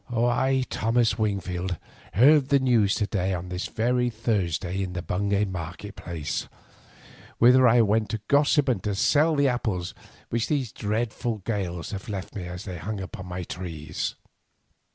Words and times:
I, 0.09 0.63
Thomas 0.71 1.19
Wingfield, 1.19 1.77
heard 2.13 2.49
the 2.49 2.57
news 2.57 2.95
to 2.95 3.05
day 3.05 3.35
on 3.35 3.49
this 3.49 3.67
very 3.67 4.09
Thursday 4.09 4.81
in 4.81 4.93
the 4.93 5.03
Bungay 5.03 5.45
market 5.45 5.95
place, 5.95 6.47
whither 7.37 7.67
I 7.67 7.81
went 7.81 8.09
to 8.09 8.17
gossip 8.27 8.67
and 8.67 8.81
to 8.83 8.95
sell 8.95 9.35
the 9.35 9.47
apples 9.47 9.93
which 10.29 10.47
these 10.47 10.71
dreadful 10.71 11.43
gales 11.45 11.91
have 11.91 12.09
left 12.09 12.33
me, 12.33 12.45
as 12.47 12.65
they 12.65 12.79
hang 12.79 12.99
upon 12.99 13.27
my 13.27 13.43
trees. 13.43 14.15